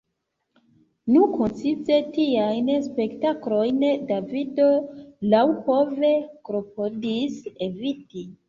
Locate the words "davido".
4.13-4.67